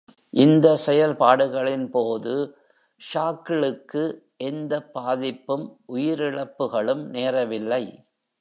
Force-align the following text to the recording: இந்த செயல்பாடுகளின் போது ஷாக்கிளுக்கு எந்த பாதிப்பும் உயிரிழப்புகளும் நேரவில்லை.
இந்த 0.33 0.67
செயல்பாடுகளின் 0.85 1.85
போது 1.89 2.33
ஷாக்கிளுக்கு 3.01 4.03
எந்த 4.47 4.81
பாதிப்பும் 4.93 5.65
உயிரிழப்புகளும் 5.93 7.03
நேரவில்லை. 7.17 7.83